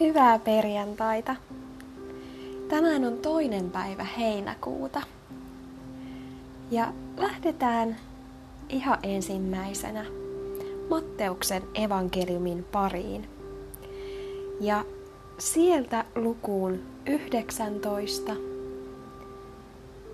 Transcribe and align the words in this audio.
Hyvää 0.00 0.38
perjantaita. 0.38 1.36
Tänään 2.68 3.04
on 3.04 3.18
toinen 3.18 3.70
päivä 3.70 4.06
heinäkuuta. 4.18 5.02
Ja 6.70 6.92
lähdetään 7.16 7.96
ihan 8.68 8.98
ensimmäisenä 9.02 10.04
Matteuksen 10.90 11.62
evankeliumin 11.74 12.64
pariin. 12.72 13.28
Ja 14.60 14.84
sieltä 15.38 16.04
lukuun 16.14 16.82
19 17.06 18.32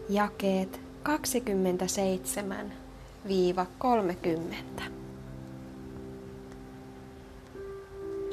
jakeet 0.08 0.80
27-30. 4.78 4.82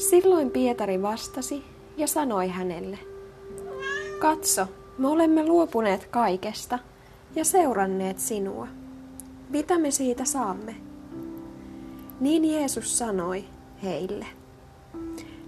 Silloin 0.10 0.52
Pietari 0.52 1.02
vastasi 1.02 1.64
ja 1.98 2.08
sanoi 2.08 2.48
hänelle, 2.48 3.00
Katso, 4.20 4.68
me 4.98 5.08
olemme 5.08 5.46
luopuneet 5.46 6.06
kaikesta 6.06 6.80
ja 7.36 7.46
seuranneet 7.46 8.20
sinua. 8.20 8.68
Mitä 9.50 9.80
me 9.80 9.92
siitä 9.92 10.26
saamme? 10.26 10.76
Niin 12.20 12.46
Jeesus 12.46 12.98
sanoi 12.98 13.44
heille, 13.84 14.26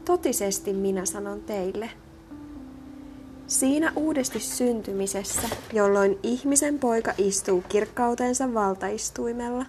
Totisesti 0.05 0.73
minä 0.73 1.05
sanon 1.05 1.41
teille, 1.41 1.89
Siinä 3.47 3.93
uudesti 3.95 4.39
syntymisessä, 4.39 5.47
jolloin 5.73 6.19
ihmisen 6.23 6.79
poika 6.79 7.13
istuu 7.17 7.63
kirkkautensa 7.69 8.53
valtaistuimella, 8.53 9.65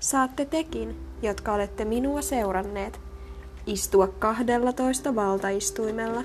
saatte 0.00 0.44
tekin, 0.44 0.96
jotka 1.22 1.52
olette 1.52 1.84
minua 1.84 2.22
seuranneet, 2.22 3.05
istua 3.66 4.08
kahdellatoista 4.08 5.14
valtaistuimella 5.14 6.22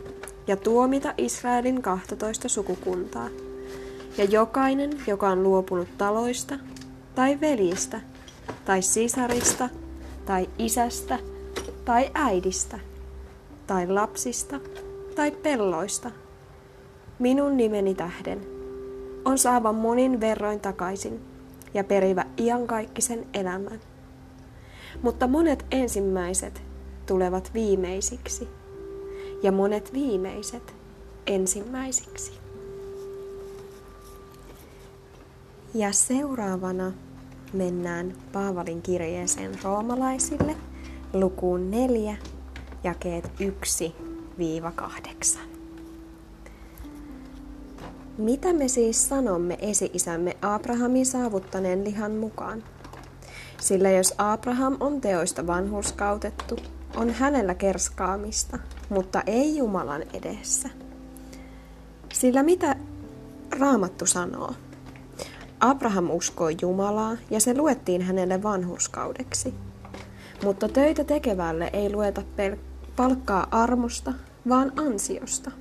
ja 0.48 0.58
tuomita 0.58 1.14
Israelin 1.18 1.82
kahtatoista 1.82 2.50
sukukuntaa. 2.50 3.30
Ja 4.18 4.24
jokainen, 4.24 4.92
joka 5.08 5.30
on 5.30 5.44
luopunut 5.44 5.88
taloista, 5.98 6.56
tai 7.16 7.40
veljistä, 7.42 8.02
tai 8.66 8.82
sisarista, 8.82 9.70
tai 10.26 10.50
isästä, 10.58 11.20
tai 11.86 12.12
äidistä, 12.14 12.80
tai 13.68 13.88
lapsista, 13.88 14.60
tai 15.16 15.32
pelloista, 15.32 16.12
minun 17.20 17.58
nimeni 17.58 17.96
tähden, 17.96 18.42
on 19.26 19.38
saava 19.38 19.74
monin 19.74 20.20
verroin 20.20 20.60
takaisin 20.60 21.20
ja 21.74 21.84
perivä 21.84 22.26
iankaikkisen 22.38 23.26
elämän. 23.34 23.80
Mutta 25.02 25.28
monet 25.28 25.66
ensimmäiset 25.72 26.71
tulevat 27.12 27.52
viimeisiksi 27.54 28.48
ja 29.44 29.52
monet 29.52 29.94
viimeiset 29.94 30.76
ensimmäisiksi. 31.28 32.32
Ja 35.74 35.92
seuraavana 35.92 36.92
mennään 37.54 38.14
Paavalin 38.32 38.82
kirjeeseen 38.82 39.52
roomalaisille 39.64 40.56
lukuun 41.14 41.72
4, 41.72 42.18
jakeet 42.84 43.32
1-8. 45.36 45.40
Mitä 48.18 48.54
me 48.54 48.68
siis 48.68 49.10
sanomme 49.10 49.58
esi-isämme 49.62 50.38
Abrahamin 50.42 51.06
saavuttaneen 51.06 51.84
lihan 51.84 52.12
mukaan? 52.12 52.64
Sillä 53.60 53.92
jos 53.92 54.14
Abraham 54.18 54.78
on 54.80 55.02
teoista 55.02 55.48
vanhurskautettu, 55.48 56.56
on 56.96 57.10
hänellä 57.10 57.56
kerskaamista, 57.56 58.60
mutta 58.90 59.24
ei 59.28 59.58
Jumalan 59.58 60.04
edessä. 60.14 60.70
Sillä 62.14 62.44
mitä 62.44 62.76
Raamattu 63.60 64.06
sanoo? 64.06 64.54
Abraham 65.60 66.10
uskoi 66.10 66.56
Jumalaa 66.62 67.18
ja 67.30 67.40
se 67.40 67.58
luettiin 67.58 68.02
hänelle 68.02 68.44
vanhurskaudeksi. 68.44 69.54
Mutta 70.44 70.70
töitä 70.70 71.04
tekevälle 71.04 71.70
ei 71.74 71.92
lueta 71.92 72.22
pel- 72.22 72.58
palkkaa 72.96 73.48
armosta, 73.52 74.14
vaan 74.50 74.72
ansiosta. 74.76 75.52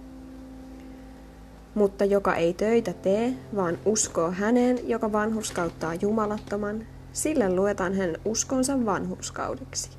Mutta 1.74 2.04
joka 2.04 2.34
ei 2.34 2.54
töitä 2.54 2.92
tee, 2.92 3.34
vaan 3.56 3.78
uskoo 3.84 4.30
häneen, 4.30 4.88
joka 4.88 5.12
vanhurskauttaa 5.12 5.94
jumalattoman, 5.94 6.86
sille 7.12 7.54
luetaan 7.54 7.94
hänen 7.94 8.18
uskonsa 8.24 8.86
vanhurskaudeksi 8.86 9.90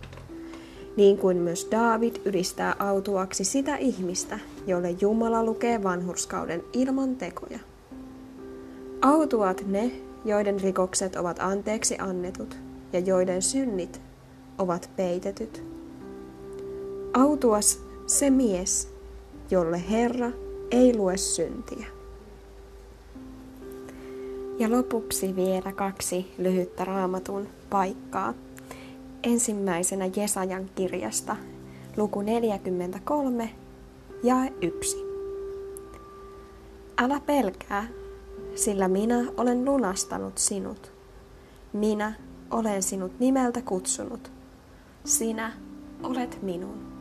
niin 0.97 1.18
kuin 1.18 1.38
myös 1.38 1.68
David 1.72 2.16
ylistää 2.25 2.75
autuaksi 2.79 3.44
sitä 3.44 3.75
ihmistä, 3.75 4.40
jolle 4.68 4.90
Jumala 5.02 5.44
lukee 5.44 5.84
vanhurskauden 5.84 6.63
ilman 6.74 7.16
tekoja. 7.16 7.59
Autuat 9.02 9.63
ne, 9.68 9.91
joiden 10.25 10.62
rikokset 10.62 11.16
ovat 11.16 11.40
anteeksi 11.40 11.96
annetut 12.00 12.57
ja 12.94 13.00
joiden 13.00 13.41
synnit 13.41 14.02
ovat 14.57 14.90
peitetyt. 14.96 15.63
Autuas 17.13 17.79
se 18.08 18.29
mies, 18.29 18.94
jolle 19.52 19.81
Herra 19.90 20.31
ei 20.72 20.96
lue 20.97 21.18
syntiä. 21.18 21.85
Ja 24.59 24.72
lopuksi 24.72 25.35
vielä 25.35 25.72
kaksi 25.72 26.31
lyhyttä 26.38 26.85
raamatun 26.85 27.47
paikkaa 27.69 28.34
ensimmäisenä 29.24 30.09
Jesajan 30.16 30.70
kirjasta, 30.76 31.36
luku 31.98 32.22
43 32.22 33.50
ja 34.24 34.36
1. 34.62 34.98
Älä 36.98 37.20
pelkää, 37.20 37.88
sillä 38.56 38.88
minä 38.88 39.26
olen 39.38 39.66
lunastanut 39.66 40.38
sinut. 40.38 40.92
Minä 41.74 42.14
olen 42.52 42.84
sinut 42.84 43.20
nimeltä 43.20 43.62
kutsunut. 43.62 44.32
Sinä 45.06 45.53
olet 46.03 46.42
minun. 46.42 46.92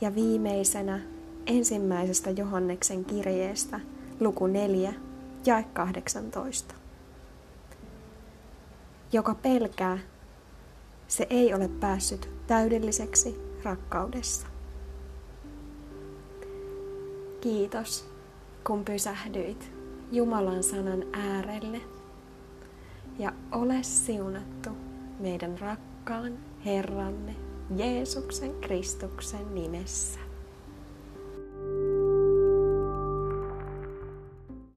Ja 0.00 0.14
viimeisenä 0.14 1.00
ensimmäisestä 1.46 2.30
Johanneksen 2.30 3.04
kirjeestä, 3.04 3.80
luku 4.20 4.46
4, 4.46 4.94
ja 5.46 5.62
18 5.62 6.79
joka 9.12 9.34
pelkää, 9.34 9.98
se 11.08 11.26
ei 11.30 11.54
ole 11.54 11.68
päässyt 11.68 12.30
täydelliseksi 12.46 13.40
rakkaudessa. 13.62 14.46
Kiitos, 17.40 18.10
kun 18.66 18.84
pysähdyit 18.84 19.72
Jumalan 20.12 20.62
sanan 20.62 21.04
äärelle 21.12 21.80
ja 23.18 23.32
ole 23.52 23.82
siunattu 23.82 24.70
meidän 25.18 25.58
rakkaan 25.58 26.38
Herramme 26.64 27.36
Jeesuksen 27.76 28.60
Kristuksen 28.60 29.54
nimessä. 29.54 30.29